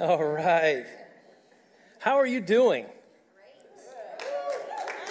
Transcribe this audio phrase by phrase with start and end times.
[0.02, 0.86] All right.
[1.98, 2.86] How are you doing?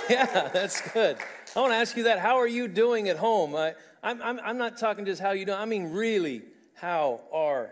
[0.10, 1.18] Yeah, that's good.
[1.56, 2.18] I want to ask you that.
[2.18, 3.56] How are you doing at home?
[3.56, 5.60] I, I'm, I'm, I'm not talking just how you doing.
[5.60, 6.42] I mean, really,
[6.74, 7.70] how are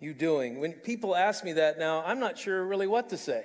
[0.00, 0.58] you doing?
[0.58, 3.44] When people ask me that now, I'm not sure really what to say.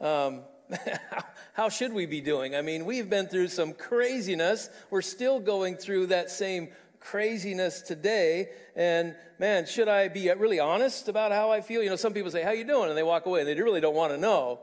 [0.00, 0.42] Um,
[1.10, 2.54] how, how should we be doing?
[2.54, 4.70] I mean, we've been through some craziness.
[4.90, 6.68] We're still going through that same
[7.10, 8.48] craziness today.
[8.74, 11.82] And man, should I be really honest about how I feel?
[11.82, 13.40] You know, some people say, "How you doing?" and they walk away.
[13.40, 14.60] and They really don't want to know.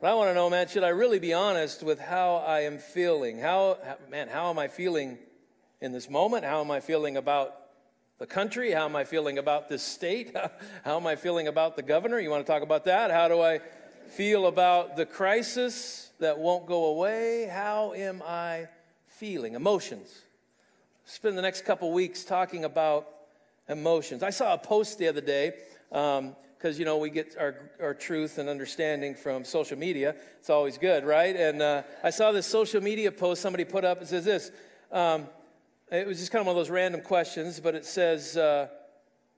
[0.00, 2.78] But I want to know, man, should I really be honest with how I am
[2.78, 3.38] feeling?
[3.38, 3.78] How,
[4.10, 5.16] man, how am I feeling
[5.80, 6.44] in this moment?
[6.44, 7.54] How am I feeling about
[8.18, 8.72] the country?
[8.72, 10.36] How am I feeling about this state?
[10.84, 12.18] How am I feeling about the governor?
[12.18, 13.10] You want to talk about that?
[13.10, 13.60] How do I
[14.08, 17.48] feel about the crisis that won't go away?
[17.50, 18.68] How am I
[19.06, 19.54] feeling?
[19.54, 20.25] Emotions.
[21.08, 23.06] Spend the next couple weeks talking about
[23.68, 24.24] emotions.
[24.24, 25.52] I saw a post the other day.
[25.92, 30.16] Um, because you know we get our, our truth and understanding from social media.
[30.40, 31.36] It's always good right?
[31.36, 34.00] And uh, i saw this social media post somebody put up.
[34.00, 34.50] It says this
[34.90, 35.28] um,
[35.92, 38.68] it was just kind of one of those random questions but it says uh,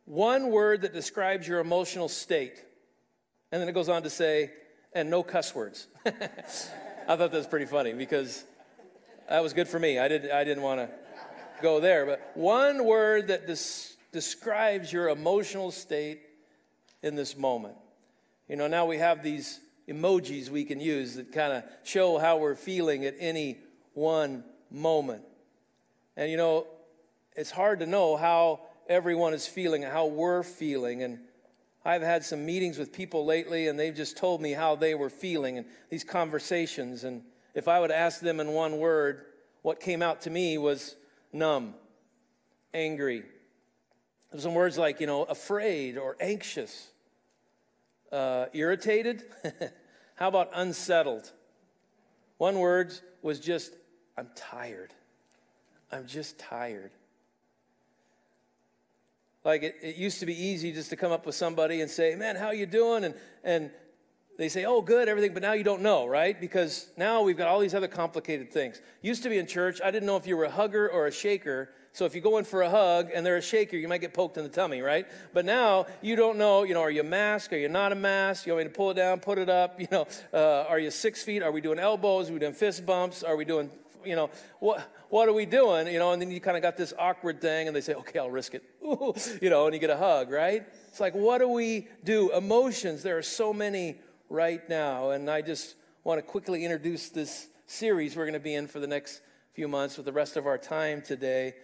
[0.05, 2.65] one word that describes your emotional state.
[3.51, 4.53] And then it goes on to say
[4.95, 5.89] and no cuss words.
[6.07, 6.11] I
[7.17, 8.45] thought that was pretty funny because
[9.29, 9.99] that was good for me.
[9.99, 10.89] I, did, I didn't want to
[11.63, 16.21] go there but one word that des- describes your emotional state
[17.03, 17.77] in this moment.
[18.49, 22.39] You know, now we have these emojis we can use that kind of show how
[22.39, 23.59] we're feeling at any
[23.95, 25.23] one moment.
[26.17, 26.67] And you know,
[27.37, 31.03] it's hard to know how everyone is feeling and how we're feeling.
[31.03, 31.21] And
[31.85, 35.11] I've had some meetings with people lately, and they've just told me how they were
[35.11, 37.05] feeling and these conversations.
[37.05, 37.23] And
[37.55, 39.25] if I would ask them in one word,
[39.63, 40.97] what came out to me was
[41.39, 41.75] numb,
[42.75, 43.23] angry,
[44.31, 46.91] There's some words like, you know, afraid or anxious,
[48.13, 49.25] uh, irritated.
[50.17, 51.33] How about unsettled?
[52.37, 53.75] One word was just,
[54.17, 54.93] I'm tired.
[55.91, 56.91] I'm just tired.
[59.45, 62.15] Like it, it used to be easy just to come up with somebody and say,
[62.15, 63.05] man, how you doing?
[63.05, 63.71] And, and
[64.39, 66.41] they say, oh, good, everything, but now you don't know, right?
[66.41, 68.81] Because now we've got all these other complicated things.
[69.03, 71.13] Used to be in church, I didn't know if you were a hugger or a
[71.13, 71.69] shaker
[71.99, 74.15] so if you go in for a hug and they're a shaker, you might get
[74.15, 75.05] poked in the tummy, right?
[75.33, 77.53] But now you don't know, you know, are you a mask?
[77.53, 78.47] Are you not a mask?
[78.47, 79.81] You want me to pull it down, put it up?
[79.89, 81.43] You know, uh, are you six feet?
[81.43, 82.31] Are we doing elbows?
[82.31, 83.23] Are we doing fist bumps?
[83.23, 83.71] Are we doing,
[84.05, 85.87] you know, what, what are we doing?
[85.87, 88.19] You know, and then you kind of got this awkward thing and they say, okay,
[88.19, 88.63] I'll risk it.
[88.85, 90.65] Ooh, you know, and you get a hug, right?
[90.89, 92.31] It's like, what do we do?
[92.33, 95.11] Emotions, there are so many right now.
[95.11, 95.75] And I just
[96.05, 99.21] want to quickly introduce this series we're going to be in for the next
[99.55, 101.55] few months with the rest of our time today.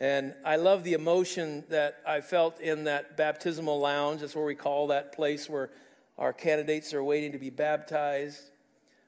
[0.00, 4.20] And I love the emotion that I felt in that baptismal lounge.
[4.20, 5.70] That's where we call that place where
[6.18, 8.40] our candidates are waiting to be baptized.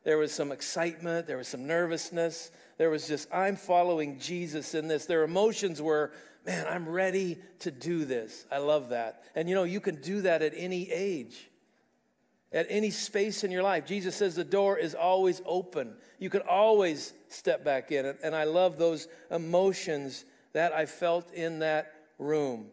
[0.05, 2.53] There was some excitement, there was some nervousness.
[2.79, 5.07] There was just, I'm following Jesus in this.
[5.07, 6.13] Their emotions were,
[6.45, 8.45] man, I'm ready to do this.
[8.53, 9.25] I love that.
[9.35, 11.49] And you know, you can do that at any age,
[12.57, 13.87] at any space in your life.
[13.87, 15.95] Jesus says the door is always open.
[16.19, 18.15] You can always step back in.
[18.23, 20.25] And I love those emotions
[20.55, 22.69] that I felt in that room.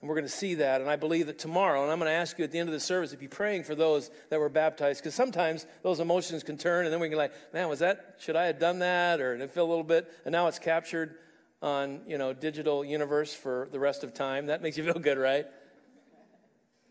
[0.00, 0.80] And we're going to see that.
[0.80, 2.72] And I believe that tomorrow, and I'm going to ask you at the end of
[2.74, 6.56] the service to be praying for those that were baptized, because sometimes those emotions can
[6.58, 9.20] turn, and then we can like, man, was that, should I have done that?
[9.20, 11.16] Or it feel a little bit, and now it's captured
[11.60, 14.46] on, you know, digital universe for the rest of time.
[14.46, 15.46] That makes you feel good, right?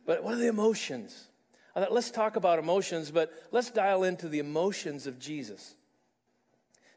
[0.06, 1.28] But what are the emotions?
[1.76, 5.76] I thought, let's talk about emotions, but let's dial into the emotions of Jesus.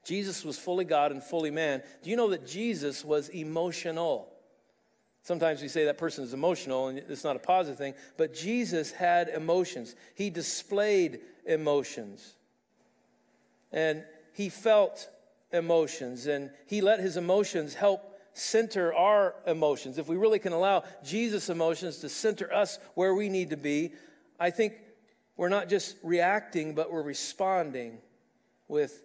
[0.05, 1.83] Jesus was fully God and fully man.
[2.03, 4.33] Do you know that Jesus was emotional?
[5.23, 8.93] Sometimes we say that person is emotional, and it's not a positive thing, but Jesus
[8.93, 9.95] had emotions.
[10.15, 12.35] He displayed emotions.
[13.73, 15.09] And he felt
[15.53, 19.99] emotions, and he let his emotions help center our emotions.
[19.99, 23.93] If we really can allow Jesus' emotions to center us where we need to be,
[24.39, 24.75] I think
[25.37, 27.99] we're not just reacting, but we're responding
[28.67, 29.03] with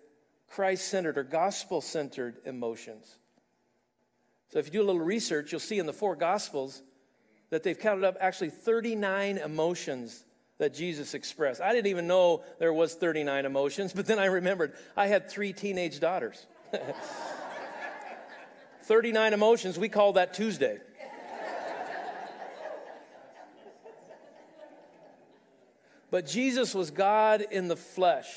[0.49, 3.17] Christ centered or gospel centered emotions.
[4.51, 6.83] So if you do a little research, you'll see in the four gospels
[7.49, 10.25] that they've counted up actually 39 emotions
[10.59, 11.61] that Jesus expressed.
[11.61, 15.53] I didn't even know there was 39 emotions, but then I remembered I had three
[15.53, 16.45] teenage daughters.
[18.83, 20.79] 39 emotions, we call that Tuesday.
[26.11, 28.27] but Jesus was God in the flesh.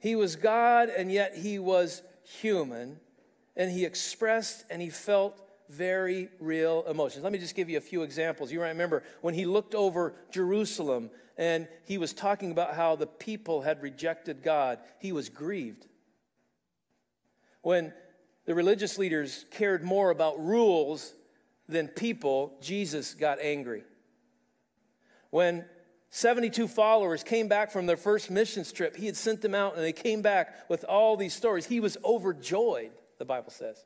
[0.00, 2.98] He was God, and yet he was human,
[3.56, 7.22] and he expressed and he felt very real emotions.
[7.22, 8.50] Let me just give you a few examples.
[8.50, 13.62] You remember when he looked over Jerusalem and he was talking about how the people
[13.62, 15.86] had rejected God, he was grieved.
[17.62, 17.92] When
[18.50, 21.14] the religious leaders cared more about rules
[21.68, 23.84] than people, Jesus got angry.
[25.30, 25.64] When
[26.08, 29.84] 72 followers came back from their first mission trip, he had sent them out and
[29.84, 31.64] they came back with all these stories.
[31.64, 33.84] He was overjoyed, the Bible says.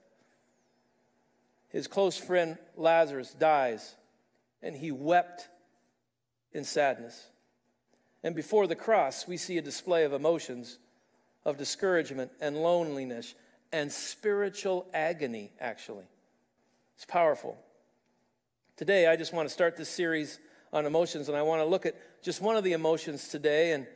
[1.68, 3.94] His close friend Lazarus dies
[4.62, 5.46] and he wept
[6.54, 7.22] in sadness.
[8.22, 10.78] And before the cross, we see a display of emotions
[11.44, 13.34] of discouragement and loneliness
[13.72, 16.04] and spiritual agony, actually.
[16.96, 17.56] It's powerful.
[18.76, 20.38] Today, I just want to start this series
[20.72, 23.86] on emotions, and I want to look at just one of the emotions today, and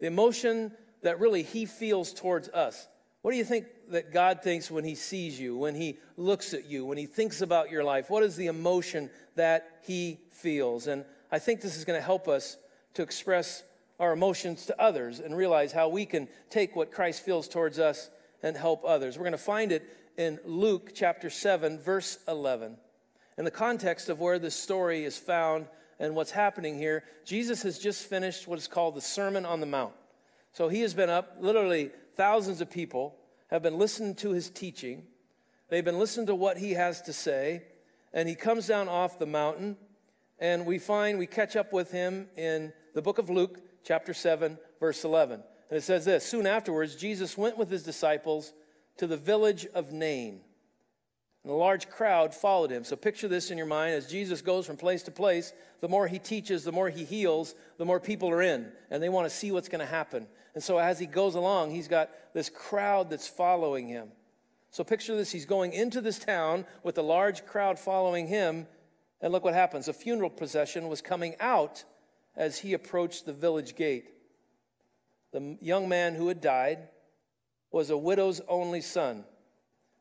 [0.00, 0.72] the emotion
[1.02, 2.88] that really He feels towards us.
[3.22, 6.66] What do you think that God thinks when He sees you, when He looks at
[6.66, 8.10] you, when He thinks about your life?
[8.10, 10.86] What is the emotion that He feels?
[10.86, 12.56] And I think this is going to help us
[12.94, 13.62] to express
[13.98, 18.10] our emotions to others and realize how we can take what Christ feels towards us
[18.42, 19.16] and help others.
[19.16, 22.76] We're going to find it in Luke chapter 7, verse 11.
[23.38, 25.66] In the context of where this story is found
[25.98, 29.66] and what's happening here, Jesus has just finished what is called the Sermon on the
[29.66, 29.92] Mount.
[30.52, 33.16] So he has been up, literally, thousands of people
[33.48, 35.04] have been listening to his teaching.
[35.68, 37.64] They've been listening to what he has to say.
[38.12, 39.76] And he comes down off the mountain,
[40.38, 44.56] and we find, we catch up with him in the book of Luke, chapter 7,
[44.80, 45.42] verse 11.
[45.70, 48.52] And it says this Soon afterwards, Jesus went with his disciples
[48.98, 50.40] to the village of Nain.
[51.46, 52.82] And a large crowd followed him.
[52.82, 55.52] So picture this in your mind as Jesus goes from place to place.
[55.80, 59.08] The more he teaches, the more he heals, the more people are in, and they
[59.08, 60.26] want to see what's going to happen.
[60.54, 64.08] And so as he goes along, he's got this crowd that's following him.
[64.72, 68.66] So picture this he's going into this town with a large crowd following him.
[69.20, 69.86] And look what happens.
[69.86, 71.84] A funeral procession was coming out
[72.36, 74.15] as he approached the village gate.
[75.36, 76.78] The young man who had died
[77.70, 79.22] was a widow's only son.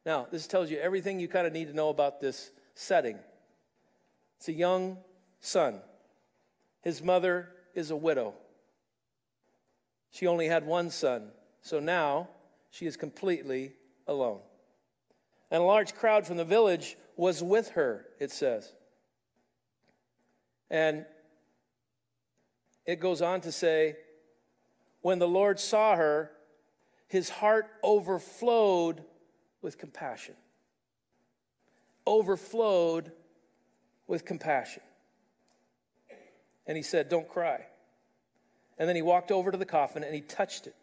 [0.06, 3.20] Now, this tells you everything you kind of need to know about this setting.
[4.38, 4.98] It's a young
[5.42, 5.82] son.
[6.84, 8.34] His mother is a widow.
[10.10, 12.30] She only had one son, so now
[12.70, 13.74] she is completely
[14.08, 14.40] alone.
[15.52, 18.72] And a large crowd from the village was with her, it says.
[20.70, 21.06] And
[22.86, 23.98] it goes on to say,
[25.06, 26.32] when the Lord saw her,
[27.08, 29.04] his heart overflowed
[29.62, 30.34] with compassion.
[32.08, 33.12] Overflowed
[34.08, 34.82] with compassion.
[36.66, 37.68] And he said, Don't cry.
[38.80, 40.76] And then he walked over to the coffin and he touched it.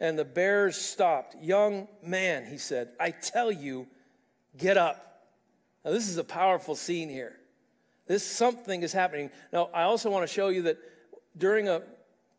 [0.00, 1.36] And the bearers stopped.
[1.38, 3.88] Young man, he said, I tell you,
[4.56, 5.26] get up.
[5.84, 7.36] Now, this is a powerful scene here.
[8.06, 9.28] This something is happening.
[9.52, 10.78] Now, I also want to show you that
[11.36, 11.82] during a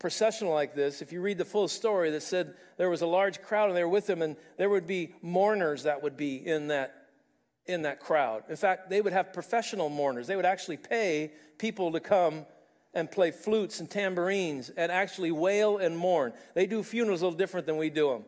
[0.04, 3.40] processional like this, if you read the full story that said there was a large
[3.40, 6.66] crowd and they were with him, and there would be mourners that would be in
[6.66, 7.06] that,
[7.64, 8.42] in that crowd.
[8.50, 10.26] In fact, they would have professional mourners.
[10.26, 12.44] They would actually pay people to come
[12.92, 16.34] and play flutes and tambourines and actually wail and mourn.
[16.52, 18.24] They do funerals a little different than we do them.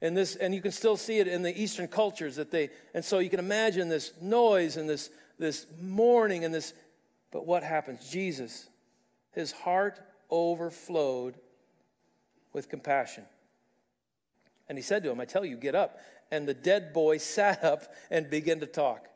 [0.00, 3.04] And this, and you can still see it in the Eastern cultures that they, and
[3.04, 6.72] so you can imagine this noise and this, this mourning and this,
[7.30, 8.08] but what happens?
[8.08, 8.70] Jesus,
[9.32, 11.36] his heart overflowed
[12.52, 13.24] with compassion.
[14.68, 15.98] And he said to him, I tell you, get up.
[16.30, 19.08] And the dead boy sat up and began to talk.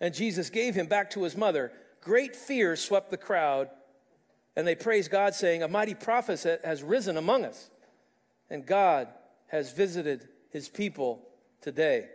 [0.00, 1.72] And Jesus gave him back to his mother.
[2.00, 3.70] Great fear swept the crowd,
[4.56, 7.70] and they praised God, saying, A mighty prophet has risen among us,
[8.50, 9.08] and God
[9.46, 11.22] has visited his people
[11.60, 12.08] today.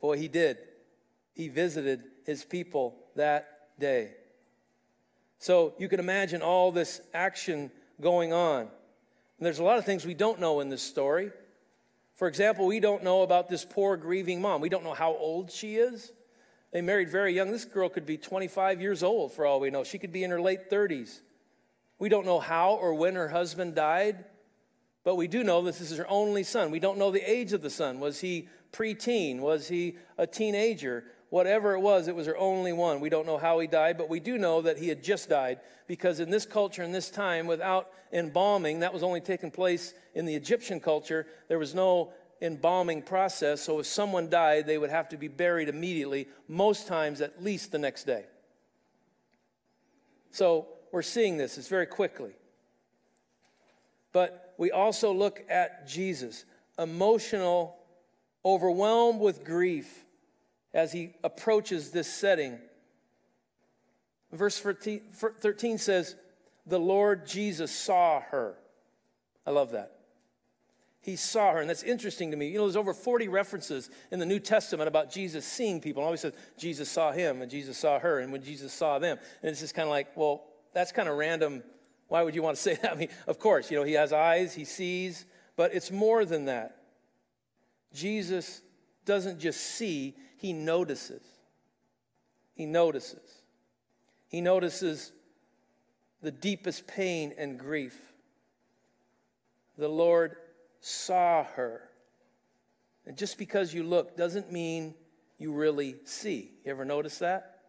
[0.00, 0.58] Boy, he did.
[1.32, 4.14] He visited his people that day.
[5.40, 7.70] So you can imagine all this action
[8.00, 8.60] going on.
[8.60, 11.32] And there's a lot of things we don't know in this story.
[12.14, 14.60] For example, we don't know about this poor grieving mom.
[14.60, 16.12] We don't know how old she is.
[16.72, 17.50] They married very young.
[17.50, 19.82] This girl could be 25 years old for all we know.
[19.82, 21.20] She could be in her late 30s.
[21.98, 24.26] We don't know how or when her husband died,
[25.04, 26.70] but we do know this is her only son.
[26.70, 27.98] We don't know the age of the son.
[27.98, 29.40] Was he preteen?
[29.40, 31.04] Was he a teenager?
[31.30, 33.00] Whatever it was, it was her only one.
[33.00, 35.60] We don't know how he died, but we do know that he had just died
[35.86, 40.26] because in this culture, in this time, without embalming, that was only taking place in
[40.26, 41.26] the Egyptian culture.
[41.48, 45.68] There was no embalming process, so if someone died, they would have to be buried
[45.68, 48.24] immediately, most times at least the next day.
[50.32, 52.32] So we're seeing this, it's very quickly.
[54.12, 56.44] But we also look at Jesus,
[56.76, 57.76] emotional,
[58.44, 60.04] overwhelmed with grief
[60.72, 62.58] as he approaches this setting.
[64.32, 66.16] Verse 13 says,
[66.66, 68.56] The Lord Jesus saw her.
[69.46, 69.92] I love that.
[71.02, 72.48] He saw her, and that's interesting to me.
[72.48, 76.02] You know, there's over 40 references in the New Testament about Jesus seeing people.
[76.02, 79.18] And always says Jesus saw him, and Jesus saw her, and when Jesus saw them.
[79.42, 81.62] And it's just kind of like, well, that's kind of random.
[82.08, 82.92] Why would you want to say that?
[82.92, 85.24] I mean, of course, you know, he has eyes, he sees,
[85.56, 86.76] but it's more than that.
[87.94, 88.60] Jesus
[89.04, 91.22] doesn't just see, he notices.
[92.54, 93.42] He notices.
[94.28, 95.12] He notices
[96.22, 97.98] the deepest pain and grief.
[99.78, 100.36] The Lord
[100.80, 101.88] saw her.
[103.06, 104.94] And just because you look doesn't mean
[105.38, 106.52] you really see.
[106.64, 107.60] You ever notice that?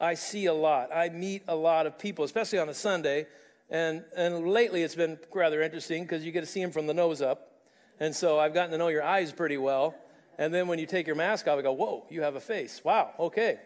[0.00, 0.90] I see a lot.
[0.94, 3.26] I meet a lot of people, especially on a Sunday.
[3.70, 6.94] And, and lately it's been rather interesting because you get to see them from the
[6.94, 7.52] nose up.
[8.00, 9.94] And so I've gotten to know your eyes pretty well.
[10.38, 12.80] And then when you take your mask off, I go, whoa, you have a face.
[12.84, 13.58] Wow, okay.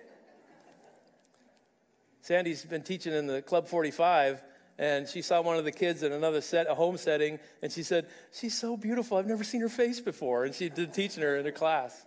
[2.22, 4.42] Sandy's been teaching in the Club 45,
[4.78, 7.82] and she saw one of the kids in another set, a home setting, and she
[7.82, 9.18] said, She's so beautiful.
[9.18, 10.44] I've never seen her face before.
[10.44, 12.06] And she did teaching her in her class.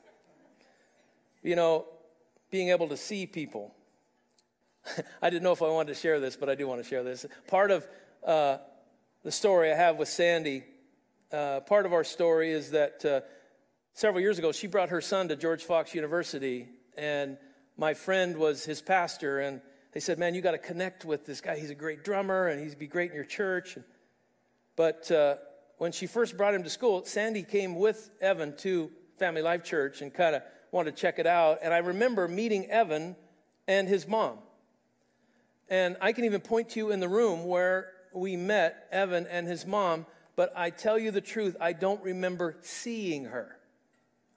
[1.44, 1.86] You know,
[2.50, 3.76] being able to see people.
[5.22, 7.04] I didn't know if I wanted to share this, but I do want to share
[7.04, 7.26] this.
[7.48, 7.88] Part of
[8.26, 8.58] uh,
[9.24, 10.64] the story I have with Sandy,
[11.32, 13.22] uh, part of our story is that uh,
[13.96, 17.38] several years ago, she brought her son to George Fox University, and
[17.78, 19.62] my friend was his pastor, and
[19.94, 21.58] they said, Man, you got to connect with this guy.
[21.58, 23.78] He's a great drummer and he'd be great in your church.
[24.76, 25.36] But uh,
[25.78, 30.02] when she first brought him to school, Sandy came with Evan to Family Life Church
[30.02, 31.60] and kind of wanted to check it out.
[31.62, 33.16] And I remember meeting Evan
[33.70, 34.40] and his mom.
[35.70, 39.48] And I can even point to you in the room where we met Evan and
[39.48, 43.58] his mom, but I tell you the truth, I don't remember seeing her.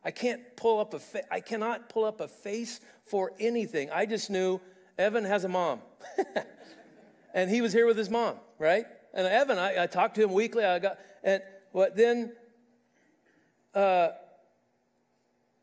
[0.08, 3.90] I can't pull up a fa- I cannot pull up a face for anything.
[3.90, 4.58] I just knew
[4.96, 5.82] Evan has a mom.
[7.34, 8.86] and he was here with his mom, right?
[9.12, 10.64] And Evan, I, I talked to him weekly.
[10.64, 11.42] I got, and
[11.74, 12.32] but then
[13.74, 14.12] uh,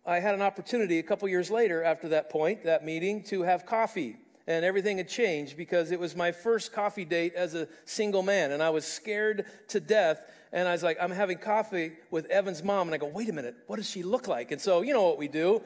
[0.05, 3.65] I had an opportunity a couple years later after that point, that meeting, to have
[3.65, 4.15] coffee.
[4.47, 8.51] And everything had changed because it was my first coffee date as a single man.
[8.51, 10.21] And I was scared to death.
[10.51, 12.87] And I was like, I'm having coffee with Evan's mom.
[12.87, 14.51] And I go, wait a minute, what does she look like?
[14.51, 15.63] And so, you know what we do?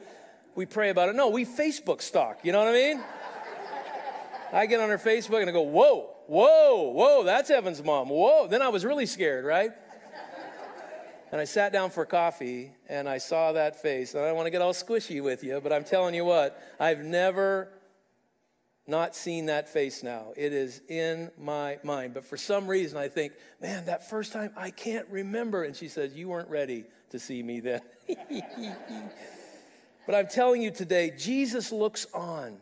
[0.54, 1.14] We pray about it.
[1.14, 2.40] No, we Facebook stalk.
[2.42, 3.00] You know what I mean?
[4.52, 8.08] I get on her Facebook and I go, whoa, whoa, whoa, that's Evan's mom.
[8.08, 8.48] Whoa.
[8.48, 9.70] Then I was really scared, right?
[11.32, 14.14] And I sat down for coffee and I saw that face.
[14.14, 16.60] And I don't want to get all squishy with you, but I'm telling you what,
[16.80, 17.68] I've never
[18.90, 20.34] not seen that face now.
[20.36, 22.12] It is in my mind.
[22.12, 23.32] But for some reason, I think,
[23.62, 25.64] man, that first time, I can't remember.
[25.64, 27.80] And she says, You weren't ready to see me then.
[30.06, 32.58] but I'm telling you today, Jesus looks on.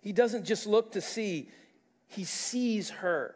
[0.00, 1.50] He doesn't just look to see,
[2.08, 3.35] he sees her.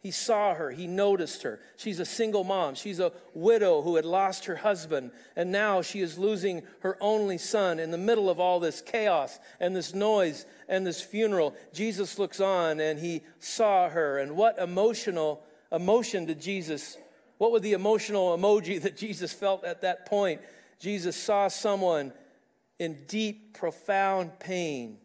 [0.00, 1.58] He saw her, he noticed her.
[1.76, 2.74] She's a single mom.
[2.74, 7.38] She's a widow who had lost her husband, and now she is losing her only
[7.38, 11.54] son in the middle of all this chaos and this noise and this funeral.
[11.72, 14.18] Jesus looks on and he saw her.
[14.18, 16.96] And what emotional emotion did Jesus,
[17.38, 20.40] what was the emotional emoji that Jesus felt at that point?
[20.78, 22.12] Jesus saw someone
[22.78, 24.98] in deep, profound pain.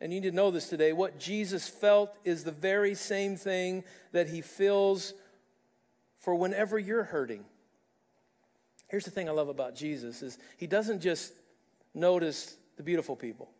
[0.00, 0.92] And you need to know this today.
[0.92, 5.12] What Jesus felt is the very same thing that he feels
[6.18, 7.44] for whenever you're hurting.
[8.88, 11.32] Here's the thing I love about Jesus is he doesn't just
[11.94, 13.50] notice the beautiful people.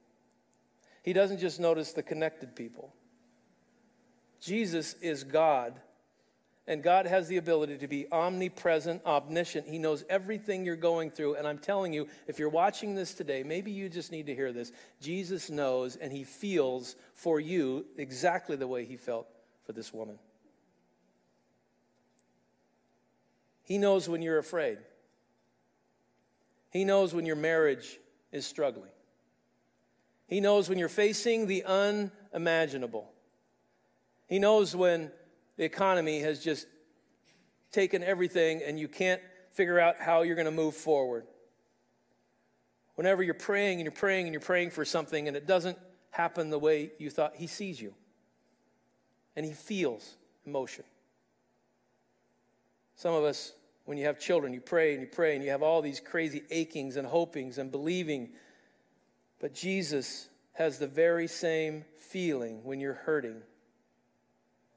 [1.03, 2.95] He doesn't just notice the connected people.
[4.41, 5.81] Jesus is God
[6.71, 9.67] and God has the ability to be omnipresent, omniscient.
[9.67, 11.35] He knows everything you're going through.
[11.35, 14.53] And I'm telling you, if you're watching this today, maybe you just need to hear
[14.53, 14.71] this.
[15.01, 19.27] Jesus knows and he feels for you exactly the way he felt
[19.67, 20.17] for this woman.
[23.65, 24.79] He knows when you're afraid.
[26.71, 27.99] He knows when your marriage
[28.31, 28.93] is struggling.
[30.29, 33.11] He knows when you're facing the unimaginable.
[34.29, 35.11] He knows when
[35.61, 36.67] the economy has just
[37.71, 41.27] taken everything and you can't figure out how you're going to move forward.
[42.95, 45.77] Whenever you're praying and you're praying and you're praying for something and it doesn't
[46.13, 47.93] happen the way you thought, He sees you
[49.37, 50.85] and He feels emotion.
[52.95, 53.53] Some of us,
[53.85, 56.41] when you have children, you pray and you pray and you have all these crazy
[56.51, 58.31] achings and hopings and believing.
[59.41, 63.43] But Jesus has the very same feeling when you're hurting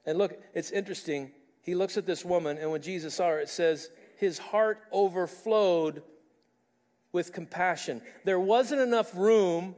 [0.06, 1.32] and look, it's interesting.
[1.62, 6.02] He looks at this woman, and when Jesus saw her, it says his heart overflowed
[7.12, 8.02] with compassion.
[8.24, 9.74] There wasn't enough room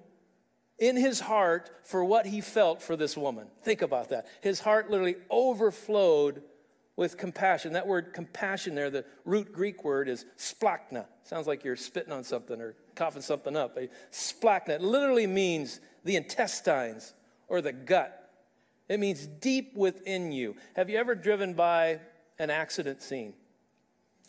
[0.78, 3.46] in his heart for what he felt for this woman.
[3.62, 4.26] Think about that.
[4.40, 6.42] His heart literally overflowed
[6.96, 7.74] with compassion.
[7.74, 11.06] That word compassion there, the root Greek word is splachna.
[11.24, 13.78] Sounds like you're spitting on something or coughing something up.
[14.10, 17.14] Splachna literally means the intestines
[17.48, 18.25] or the gut.
[18.88, 20.56] It means deep within you.
[20.76, 22.00] Have you ever driven by
[22.38, 23.34] an accident scene?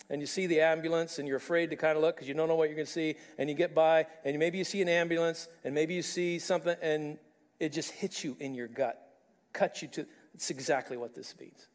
[0.09, 2.47] and you see the ambulance and you're afraid to kind of look because you don't
[2.47, 4.89] know what you're going to see and you get by and maybe you see an
[4.89, 7.17] ambulance and maybe you see something and
[7.59, 9.13] it just hits you in your gut
[9.53, 11.67] cuts you to it's exactly what this means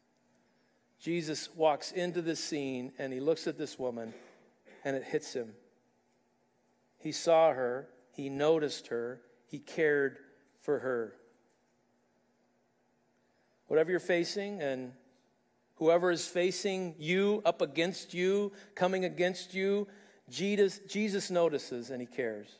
[0.99, 4.13] jesus walks into this scene and he looks at this woman
[4.85, 5.53] and it hits him
[6.97, 10.17] he saw her he noticed her he cared
[10.61, 11.13] for her
[13.73, 14.91] whatever you're facing and
[15.77, 19.87] whoever is facing you, up against you, coming against you,
[20.29, 22.59] Jesus, Jesus notices and he cares.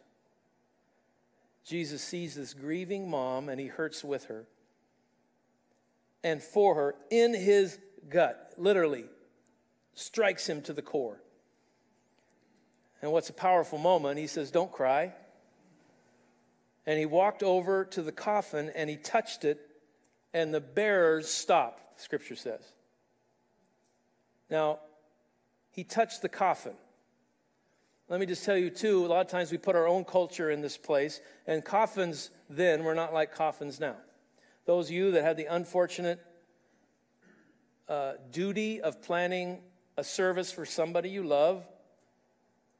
[1.63, 4.47] Jesus sees this grieving mom and he hurts with her
[6.23, 7.77] and for her in his
[8.09, 9.05] gut, literally
[9.93, 11.21] strikes him to the core.
[13.03, 15.13] And what's a powerful moment, he says, Don't cry.
[16.87, 19.69] And he walked over to the coffin and he touched it,
[20.33, 22.61] and the bearers stopped, scripture says.
[24.49, 24.79] Now,
[25.71, 26.73] he touched the coffin.
[28.09, 30.51] Let me just tell you, too, a lot of times we put our own culture
[30.51, 33.95] in this place, and coffins then were not like coffins now.
[34.65, 36.19] Those of you that had the unfortunate
[37.89, 39.59] uh, duty of planning
[39.97, 41.65] a service for somebody you love,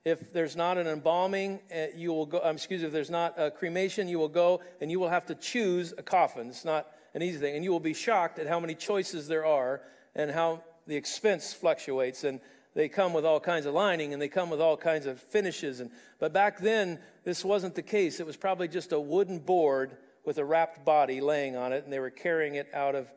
[0.05, 3.35] if there's not an embalming, uh, you will go, um, excuse me, if there's not
[3.37, 6.49] a cremation, you will go and you will have to choose a coffin.
[6.49, 7.55] It's not an easy thing.
[7.55, 9.81] And you will be shocked at how many choices there are
[10.15, 12.23] and how the expense fluctuates.
[12.23, 12.39] And
[12.75, 15.79] they come with all kinds of lining and they come with all kinds of finishes.
[15.79, 18.19] And but back then this wasn't the case.
[18.19, 21.93] It was probably just a wooden board with a wrapped body laying on it and
[21.93, 23.07] they were carrying it out of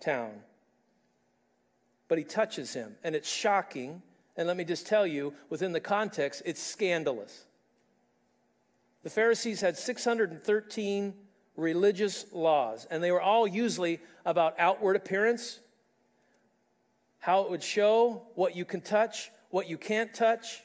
[0.00, 0.32] town.
[2.08, 4.02] But he touches him and it's shocking.
[4.36, 7.46] And let me just tell you within the context it's scandalous.
[9.02, 11.14] The pharisees had 613
[11.56, 15.60] religious laws and they were all usually about outward appearance
[17.20, 20.62] how it would show what you can touch, what you can't touch.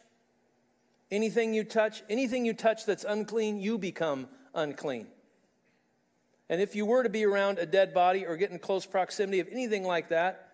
[1.11, 5.07] Anything you touch, anything you touch that's unclean, you become unclean.
[6.49, 9.39] And if you were to be around a dead body or get in close proximity
[9.39, 10.49] of anything like that,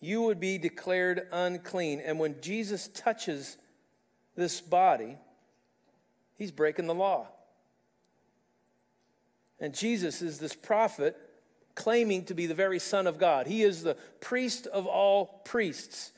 [0.00, 2.00] you would be declared unclean.
[2.00, 3.56] And when Jesus touches
[4.34, 5.16] this body,
[6.34, 7.28] he's breaking the law.
[9.60, 11.16] And Jesus is this prophet
[11.74, 13.46] claiming to be the very Son of God.
[13.46, 16.12] He is the priest of all priests.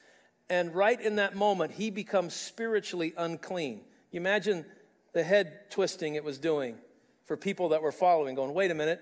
[0.48, 3.82] And right in that moment, he becomes spiritually unclean.
[4.10, 4.64] You imagine
[5.12, 6.78] the head twisting it was doing
[7.24, 9.00] for people that were following, going, wait a minute,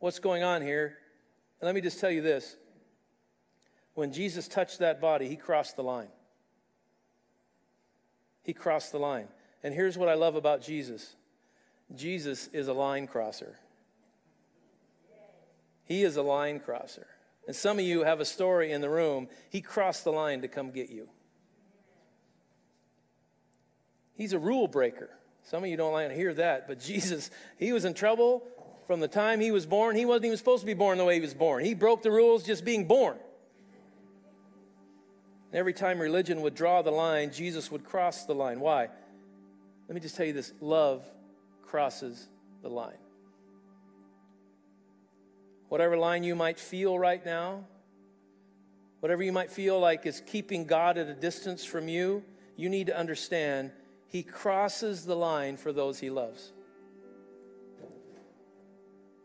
[0.00, 0.98] what's going on here?
[1.60, 2.56] And let me just tell you this
[3.94, 6.08] when Jesus touched that body, he crossed the line.
[8.42, 9.28] He crossed the line.
[9.62, 11.14] And here's what I love about Jesus
[11.96, 13.58] Jesus is a line crosser.
[15.84, 17.06] He is a line crosser.
[17.46, 19.28] And some of you have a story in the room.
[19.50, 21.08] He crossed the line to come get you.
[24.14, 25.10] He's a rule breaker.
[25.44, 28.42] Some of you don't like to hear that, but Jesus, he was in trouble
[28.86, 29.96] from the time he was born.
[29.96, 31.64] He wasn't even supposed to be born the way he was born.
[31.64, 33.16] He broke the rules just being born.
[35.50, 38.60] And every time religion would draw the line, Jesus would cross the line.
[38.60, 38.88] Why?
[39.88, 41.04] Let me just tell you this love
[41.72, 42.28] crosses
[42.60, 42.98] the line.
[45.70, 47.64] Whatever line you might feel right now,
[49.00, 52.24] whatever you might feel like is keeping God at a distance from you,
[52.56, 53.70] you need to understand
[54.06, 56.52] He crosses the line for those He loves.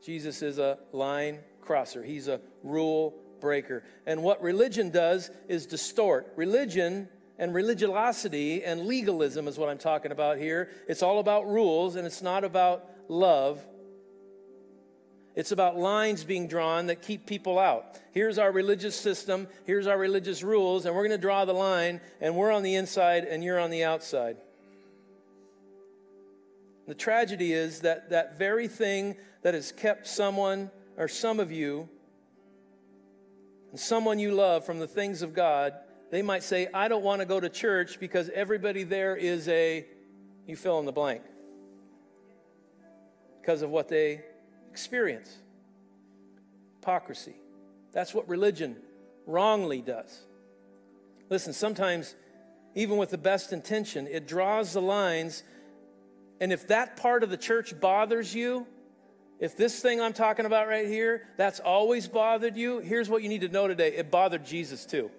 [0.01, 3.83] Jesus is a line crosser, He's a rule breaker.
[4.05, 6.31] And what religion does is distort.
[6.37, 10.69] Religion and religiosity and legalism is what I'm talking about here.
[10.87, 13.63] It's all about rules and it's not about love
[15.37, 17.99] it's about lines being drawn that keep people out.
[18.11, 22.01] Here's our religious system, here's our religious rules, and we're going to draw the line,
[22.19, 24.37] and we're on the inside and you're on the outside.
[26.87, 31.87] The tragedy is that that very thing that has kept someone or some of you
[33.69, 35.73] and someone you love from the things of God,
[36.09, 39.85] they might say, I don't want to go to church because everybody there is a,
[40.45, 41.21] you fill in the blank,
[43.41, 44.21] because of what they
[44.71, 45.35] experience
[46.79, 47.35] hypocrisy.
[47.91, 48.77] That's what religion
[49.25, 50.21] wrongly does.
[51.29, 52.15] Listen, sometimes,
[52.75, 55.43] even with the best intention, it draws the lines.
[56.39, 58.65] And if that part of the church bothers you,
[59.39, 63.27] if this thing I'm talking about right here, that's always bothered you, here's what you
[63.27, 65.11] need to know today it bothered Jesus too.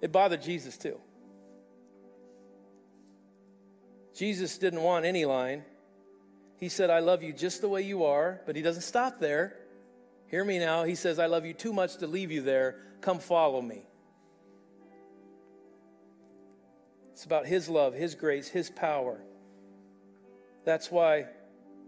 [0.00, 0.98] It bothered Jesus too.
[4.14, 5.64] Jesus didn't want any line.
[6.58, 9.56] He said, I love you just the way you are, but he doesn't stop there.
[10.28, 10.84] Hear me now.
[10.84, 12.76] He says, I love you too much to leave you there.
[13.00, 13.82] Come follow me.
[17.12, 19.20] It's about his love, his grace, his power.
[20.64, 21.26] That's why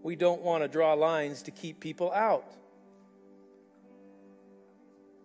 [0.03, 2.51] we don't want to draw lines to keep people out.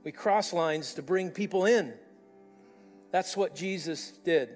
[0.03, 1.93] We cross lines to bring people in.
[3.13, 4.49] That's what Jesus did.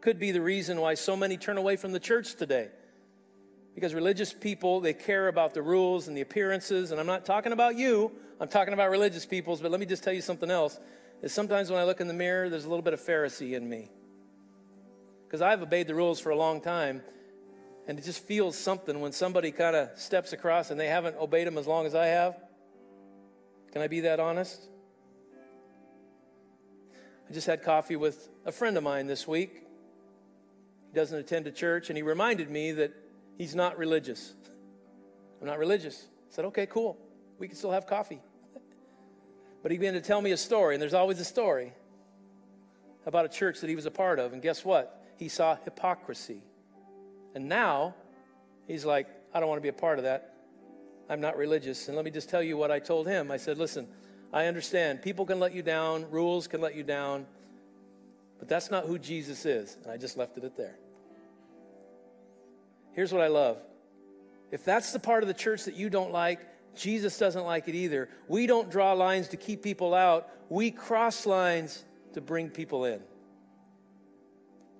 [0.00, 2.68] Could be the reason why so many turn away from the church today.
[3.74, 6.92] Because religious people, they care about the rules and the appearances.
[6.92, 9.60] And I'm not talking about you, I'm talking about religious peoples.
[9.60, 10.78] But let me just tell you something else.
[11.22, 13.68] Is sometimes when I look in the mirror, there's a little bit of Pharisee in
[13.68, 13.90] me.
[15.26, 17.02] Because I've obeyed the rules for a long time.
[17.88, 21.48] And it just feels something when somebody kind of steps across and they haven't obeyed
[21.48, 22.36] them as long as I have.
[23.72, 24.68] Can I be that honest?
[27.28, 29.62] I just had coffee with a friend of mine this week.
[30.88, 32.92] He doesn't attend a church, and he reminded me that
[33.36, 34.34] he's not religious.
[35.40, 36.06] I'm not religious.
[36.30, 36.96] I said, okay, cool.
[37.38, 38.20] We can still have coffee.
[39.62, 41.72] But he began to tell me a story, and there's always a story
[43.04, 44.32] about a church that he was a part of.
[44.32, 45.04] And guess what?
[45.16, 46.42] He saw hypocrisy.
[47.34, 47.96] And now
[48.68, 50.34] he's like, I don't want to be a part of that.
[51.08, 51.88] I'm not religious.
[51.88, 53.32] And let me just tell you what I told him.
[53.32, 53.88] I said, listen,
[54.32, 55.02] I understand.
[55.02, 57.26] People can let you down, rules can let you down,
[58.38, 59.76] but that's not who Jesus is.
[59.82, 60.76] And I just left it at there.
[62.92, 63.58] Here's what I love
[64.50, 66.40] if that's the part of the church that you don't like,
[66.76, 68.08] Jesus doesn't like it either.
[68.28, 71.84] We don't draw lines to keep people out, we cross lines
[72.14, 73.00] to bring people in.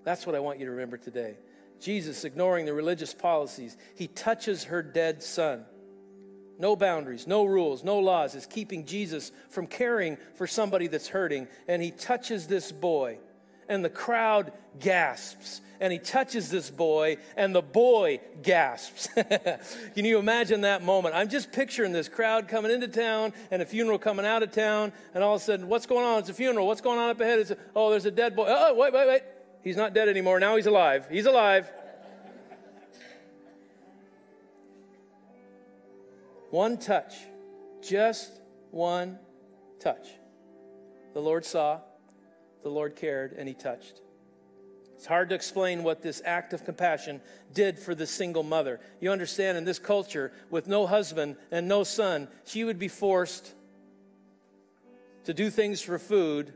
[0.04, 1.36] That's what I want you to remember today.
[1.80, 5.64] Jesus, ignoring the religious policies, he touches her dead son.
[6.58, 11.48] No boundaries, no rules, no laws is keeping Jesus from caring for somebody that's hurting.
[11.68, 13.18] And he touches this boy,
[13.68, 15.60] and the crowd gasps.
[15.78, 19.08] And he touches this boy, and the boy gasps.
[19.94, 21.14] Can you imagine that moment?
[21.14, 24.92] I'm just picturing this crowd coming into town and a funeral coming out of town,
[25.12, 26.20] and all of a sudden, what's going on?
[26.20, 26.66] It's a funeral.
[26.66, 27.40] What's going on up ahead?
[27.40, 28.46] It's a, oh, there's a dead boy.
[28.48, 29.22] Oh, wait, wait, wait.
[29.62, 30.40] He's not dead anymore.
[30.40, 31.08] Now he's alive.
[31.10, 31.70] He's alive.
[36.50, 37.14] One touch,
[37.82, 39.18] just one
[39.80, 40.06] touch.
[41.14, 41.80] The Lord saw,
[42.62, 44.00] the Lord cared, and He touched.
[44.96, 47.20] It's hard to explain what this act of compassion
[47.52, 48.80] did for the single mother.
[49.00, 53.52] You understand, in this culture, with no husband and no son, she would be forced
[55.24, 56.54] to do things for food,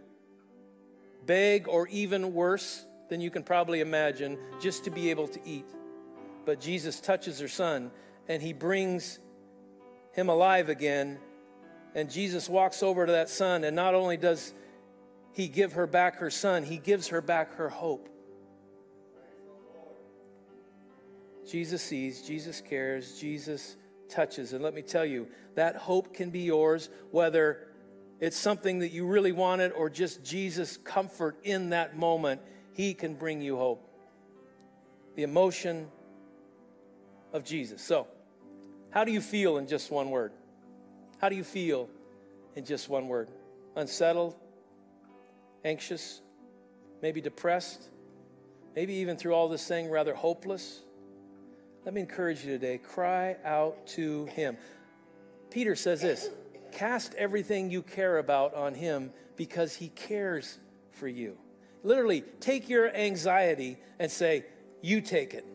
[1.27, 5.69] beg, or even worse than you can probably imagine, just to be able to eat.
[6.47, 7.91] But Jesus touches her son,
[8.29, 9.19] and he brings
[10.13, 11.19] him alive again.
[11.95, 14.55] And Jesus walks over to that son, and not only does
[15.33, 18.09] he give her back her son, he gives her back her hope.
[21.51, 23.77] Jesus sees, Jesus cares, Jesus
[24.09, 24.53] touches.
[24.53, 27.69] And let me tell you, that hope can be yours, whether
[28.21, 32.41] it's something that you really wanted or just Jesus' comfort in that moment.
[32.73, 33.89] He can bring you hope.
[35.17, 35.89] The emotion
[37.33, 37.83] of Jesus.
[37.83, 38.07] So,
[38.91, 40.33] how do you feel in just one word?
[41.19, 41.89] How do you feel
[42.57, 43.31] in just one word?
[43.77, 44.35] Unsettled,
[45.65, 46.21] anxious,
[47.03, 47.89] maybe depressed,
[48.75, 50.81] maybe even through all this thing, rather hopeless.
[51.85, 54.57] Let me encourage you today cry out to Him.
[55.51, 56.31] Peter says this
[56.73, 60.59] cast everything you care about on Him because He cares
[60.93, 61.37] for you.
[61.83, 64.45] Literally, take your anxiety and say,
[64.83, 65.47] You take it.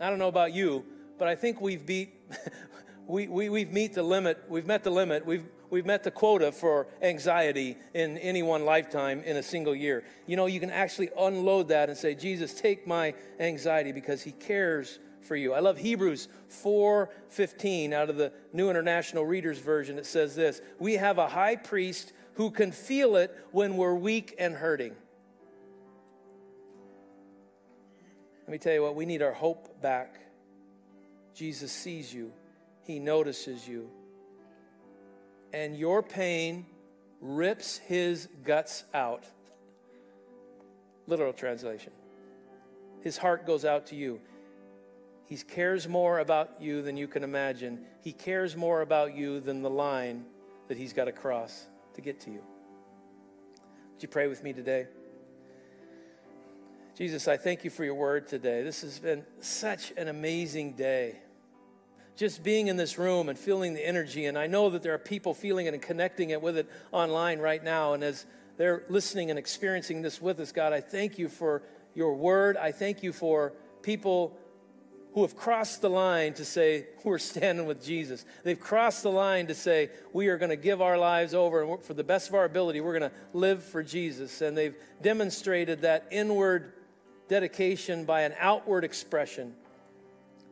[0.00, 0.84] I don't know about you,
[1.18, 2.14] but I think we've beat
[3.12, 4.42] we, we, we've met the limit.
[4.48, 5.26] We've met the limit.
[5.26, 10.02] We've, we've met the quota for anxiety in any one lifetime in a single year.
[10.26, 14.32] You know, you can actually unload that and say, Jesus, take my anxiety because he
[14.32, 15.52] cares for you.
[15.52, 19.98] I love Hebrews 4:15 out of the New International Reader's Version.
[19.98, 24.34] It says this, "We have a high priest who can feel it when we're weak
[24.38, 24.96] and hurting."
[28.40, 30.18] Let me tell you what, we need our hope back.
[31.34, 32.32] Jesus sees you.
[32.84, 33.88] He notices you.
[35.52, 36.66] And your pain
[37.20, 39.24] rips his guts out.
[41.06, 41.92] Literal translation.
[43.02, 44.20] His heart goes out to you.
[45.26, 47.84] He cares more about you than you can imagine.
[48.02, 50.24] He cares more about you than the line
[50.68, 52.42] that he's got to cross to get to you.
[53.94, 54.86] Would you pray with me today?
[56.96, 58.62] Jesus, I thank you for your word today.
[58.62, 61.16] This has been such an amazing day.
[62.16, 64.98] Just being in this room and feeling the energy, and I know that there are
[64.98, 67.94] people feeling it and connecting it with it online right now.
[67.94, 68.26] And as
[68.58, 71.62] they're listening and experiencing this with us, God, I thank you for
[71.94, 72.56] your word.
[72.56, 74.36] I thank you for people
[75.14, 78.24] who have crossed the line to say, We're standing with Jesus.
[78.44, 81.82] They've crossed the line to say, We are going to give our lives over, and
[81.82, 84.40] for the best of our ability, we're going to live for Jesus.
[84.40, 86.72] And they've demonstrated that inward
[87.28, 89.54] dedication by an outward expression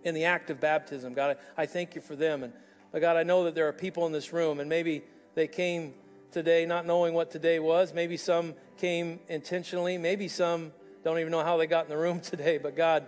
[0.04, 1.14] in the act of baptism.
[1.14, 2.42] God, I, I thank you for them.
[2.42, 2.52] And
[2.92, 5.02] but God, I know that there are people in this room, and maybe
[5.34, 5.94] they came
[6.32, 7.92] today not knowing what today was.
[7.94, 9.96] Maybe some came intentionally.
[9.98, 10.72] Maybe some
[11.04, 12.58] don't even know how they got in the room today.
[12.58, 13.06] But God,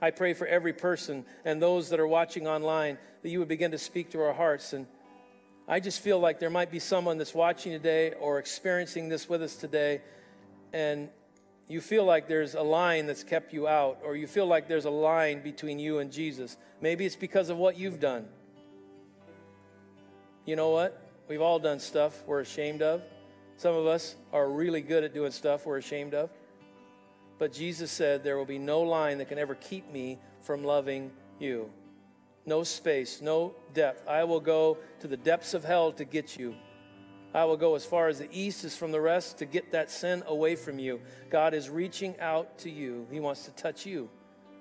[0.00, 3.70] I pray for every person and those that are watching online that you would begin
[3.72, 4.72] to speak to our hearts.
[4.72, 4.86] And
[5.68, 9.42] I just feel like there might be someone that's watching today or experiencing this with
[9.42, 10.00] us today,
[10.72, 11.08] and
[11.68, 14.84] you feel like there's a line that's kept you out, or you feel like there's
[14.84, 16.56] a line between you and Jesus.
[16.80, 18.26] Maybe it's because of what you've done.
[20.44, 21.02] You know what?
[21.28, 23.02] We've all done stuff we're ashamed of.
[23.56, 26.30] Some of us are really good at doing stuff we're ashamed of.
[27.38, 31.10] But Jesus said, There will be no line that can ever keep me from loving
[31.40, 31.70] you.
[32.44, 34.06] No space, no depth.
[34.06, 36.54] I will go to the depths of hell to get you.
[37.36, 39.90] I will go as far as the east is from the rest to get that
[39.90, 41.02] sin away from you.
[41.28, 43.06] God is reaching out to you.
[43.10, 44.08] He wants to touch you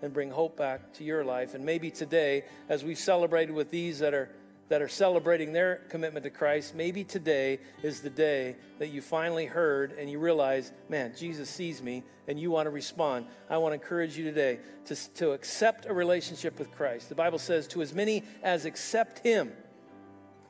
[0.01, 1.53] and bring hope back to your life.
[1.53, 4.29] And maybe today, as we've celebrated with these that are
[4.67, 9.45] that are celebrating their commitment to Christ, maybe today is the day that you finally
[9.45, 13.27] heard and you realize, man, Jesus sees me and you want to respond.
[13.49, 17.09] I want to encourage you today to, to accept a relationship with Christ.
[17.09, 19.51] The Bible says, to as many as accept Him,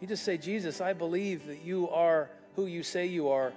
[0.01, 3.53] you just say, Jesus, I believe that you are who you say you are.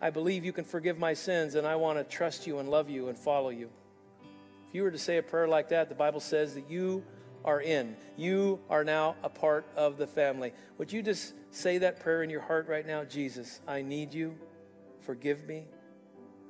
[0.00, 2.88] I believe you can forgive my sins, and I want to trust you and love
[2.88, 3.70] you and follow you.
[4.68, 7.04] If you were to say a prayer like that, the Bible says that you
[7.44, 7.96] are in.
[8.16, 10.52] You are now a part of the family.
[10.78, 13.04] Would you just say that prayer in your heart right now?
[13.04, 14.36] Jesus, I need you.
[15.00, 15.64] Forgive me.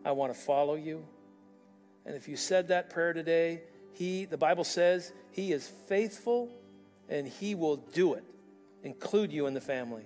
[0.05, 1.05] I want to follow you.
[2.05, 6.49] And if you said that prayer today, he the Bible says he is faithful
[7.09, 8.25] and he will do it
[8.83, 10.05] include you in the family.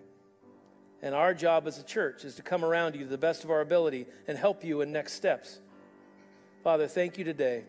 [1.02, 3.50] And our job as a church is to come around you to the best of
[3.50, 5.60] our ability and help you in next steps.
[6.62, 7.64] Father, thank you today.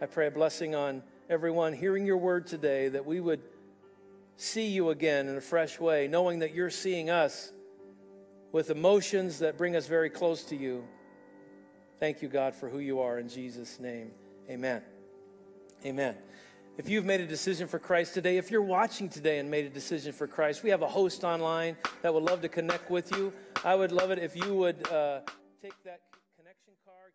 [0.00, 3.40] I pray a blessing on everyone hearing your word today that we would
[4.36, 7.52] see you again in a fresh way, knowing that you're seeing us
[8.52, 10.84] with emotions that bring us very close to you.
[11.98, 13.18] Thank you, God, for who you are.
[13.18, 14.12] In Jesus' name,
[14.48, 14.82] amen.
[15.84, 16.16] Amen.
[16.76, 19.68] If you've made a decision for Christ today, if you're watching today and made a
[19.68, 23.32] decision for Christ, we have a host online that would love to connect with you.
[23.64, 25.20] I would love it if you would uh,
[25.62, 26.00] take that
[26.36, 27.12] connection card,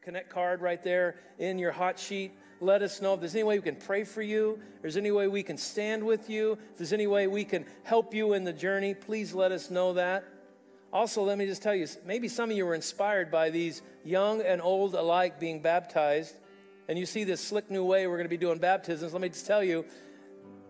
[0.00, 2.32] connect card right there in your hot sheet.
[2.60, 5.10] Let us know if there's any way we can pray for you, if there's any
[5.10, 8.44] way we can stand with you, if there's any way we can help you in
[8.44, 10.24] the journey, please let us know that.
[10.90, 14.40] Also, let me just tell you maybe some of you were inspired by these young
[14.40, 16.34] and old alike being baptized
[16.92, 19.30] and you see this slick new way we're going to be doing baptisms, let me
[19.30, 19.86] just tell you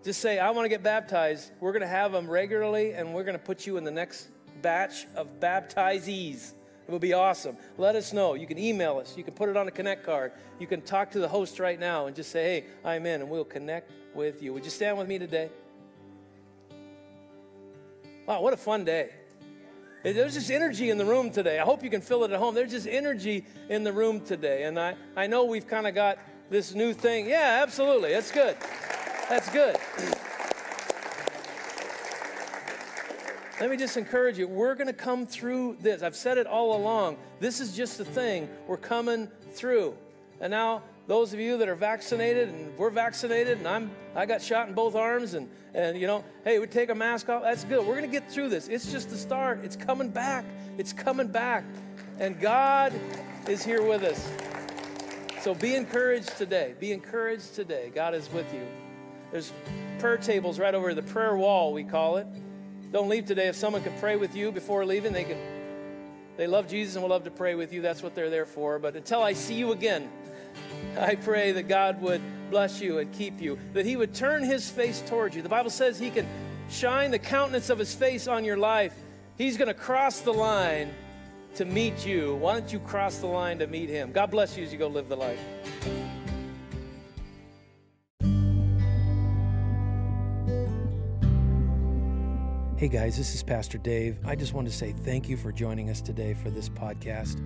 [0.05, 1.51] just say, I want to get baptized.
[1.59, 4.29] We're going to have them regularly, and we're going to put you in the next
[4.63, 6.53] batch of baptizees.
[6.87, 7.57] It will be awesome.
[7.77, 8.35] Let us know.
[8.35, 9.17] You can email us.
[9.17, 10.31] You can put it on a connect card.
[10.61, 13.29] You can talk to the host right now and just say, hey, I'm in, and
[13.29, 14.53] we'll connect with you.
[14.53, 15.51] Would you stand with me today?
[18.27, 19.11] Wow, what a fun day.
[20.03, 21.61] There's just energy in the room today.
[21.61, 22.57] I hope you can feel it at home.
[22.57, 24.65] There's just energy in the room today.
[24.65, 26.19] And I, I know we've kind of got
[26.51, 27.29] this new thing.
[27.29, 28.11] Yeah, absolutely.
[28.13, 28.57] That's good.
[29.29, 29.77] That's good.
[33.61, 34.49] Let me just encourage you.
[34.49, 36.03] We're going to come through this.
[36.03, 37.17] I've said it all along.
[37.39, 38.49] This is just the thing.
[38.67, 39.95] We're coming through.
[40.41, 44.43] And now those of you that are vaccinated and we're vaccinated and I'm I got
[44.43, 47.43] shot in both arms and and you know, hey, we take a mask off.
[47.43, 47.81] That's good.
[47.81, 48.69] We're going to get through this.
[48.69, 49.61] It's just the start.
[49.65, 50.45] It's coming back.
[50.79, 51.65] It's coming back.
[52.19, 52.93] And God
[53.49, 54.31] is here with us.
[55.43, 56.75] So be encouraged today.
[56.79, 57.91] Be encouraged today.
[57.95, 58.67] God is with you.
[59.33, 59.53] There's
[59.99, 62.27] prayer tables right over the prayer wall, we call it.
[62.93, 63.49] Don't leave today.
[63.49, 65.39] If someone could pray with you before leaving, they can.
[66.37, 67.81] They love Jesus and will love to pray with you.
[67.83, 68.79] That's what they're there for.
[68.79, 70.11] But until I see you again,
[70.99, 74.69] I pray that God would bless you and keep you, that He would turn His
[74.69, 75.43] face towards you.
[75.43, 76.27] The Bible says He can
[76.71, 78.95] shine the countenance of His face on your life.
[79.39, 80.93] He's going to cross the line
[81.55, 82.35] to meet you.
[82.37, 84.13] Why don't you cross the line to meet Him?
[84.13, 85.41] God bless you as you go live the life.
[92.77, 94.19] Hey guys, this is Pastor Dave.
[94.27, 97.41] I just want to say thank you for joining us today for this podcast.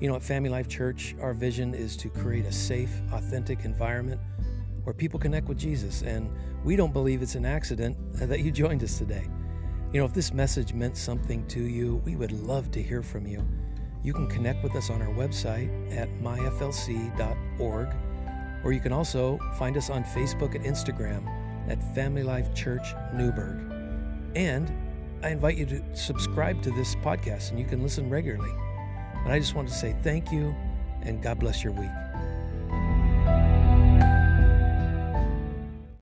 [0.00, 4.20] You know, at Family Life Church, our vision is to create a safe, authentic environment
[4.84, 6.02] where people connect with Jesus.
[6.02, 6.30] And
[6.64, 9.26] we don't believe it's an accident that you joined us today.
[9.92, 13.26] You know, if this message meant something to you, we would love to hear from
[13.26, 13.46] you.
[14.02, 17.88] You can connect with us on our website at myflc.org,
[18.64, 21.26] or you can also find us on Facebook and Instagram
[21.68, 23.58] at Family Life Church Newberg.
[24.36, 24.70] And
[25.22, 28.52] I invite you to subscribe to this podcast and you can listen regularly.
[29.26, 30.54] And I just want to say thank you
[31.02, 31.90] and God bless your week.